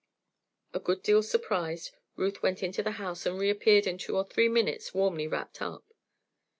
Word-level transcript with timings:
A 0.73 0.79
good 0.79 1.03
deal 1.03 1.21
surprised, 1.21 1.91
Ruth 2.15 2.41
went 2.41 2.63
into 2.63 2.81
the 2.81 2.93
house 2.93 3.27
and 3.27 3.37
reappeared 3.37 3.85
in 3.85 3.99
two 3.99 4.17
or 4.17 4.23
three 4.23 4.49
minutes 4.49 4.95
warmly 4.95 5.27
wrapped 5.27 5.61
up. 5.61 5.93